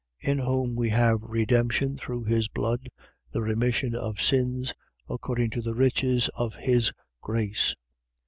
1:7. 0.23 0.31
In 0.31 0.37
whom 0.39 0.75
we 0.75 0.89
have 0.89 1.21
redemption 1.21 1.95
through 1.95 2.23
his 2.23 2.47
blood, 2.47 2.89
the 3.33 3.39
remission 3.43 3.93
of 3.93 4.19
sins, 4.19 4.73
according 5.07 5.51
to 5.51 5.61
the 5.61 5.75
riches 5.75 6.27
of 6.35 6.55
his, 6.55 6.91
grace, 7.21 7.75
1:8. 7.75 7.75